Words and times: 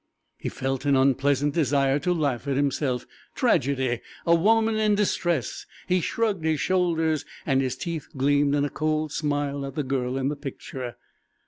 He 0.39 0.49
felt 0.49 0.83
an 0.85 0.95
unpleasant 0.95 1.53
desire 1.53 1.99
to 1.99 2.11
laugh 2.11 2.47
at 2.47 2.55
himself. 2.55 3.05
Tragedy! 3.35 4.01
A 4.25 4.33
woman 4.33 4.75
in 4.77 4.95
distress! 4.95 5.67
He 5.87 6.01
shrugged 6.01 6.43
his 6.43 6.59
shoulders, 6.59 7.23
and 7.45 7.61
his 7.61 7.75
teeth 7.77 8.07
gleamed 8.17 8.55
in 8.55 8.65
a 8.65 8.69
cold 8.71 9.11
smile 9.11 9.63
at 9.63 9.75
the 9.75 9.83
girl 9.83 10.17
in 10.17 10.29
the 10.29 10.35
picture. 10.35 10.95